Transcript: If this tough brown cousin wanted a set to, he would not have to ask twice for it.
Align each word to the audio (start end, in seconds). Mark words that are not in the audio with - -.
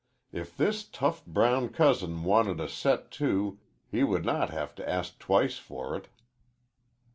If 0.31 0.57
this 0.57 0.83
tough 0.83 1.23
brown 1.27 1.69
cousin 1.69 2.23
wanted 2.23 2.59
a 2.59 2.67
set 2.67 3.11
to, 3.21 3.59
he 3.87 4.03
would 4.03 4.25
not 4.25 4.49
have 4.49 4.73
to 4.77 4.89
ask 4.89 5.19
twice 5.19 5.59
for 5.59 5.95
it. 5.95 6.07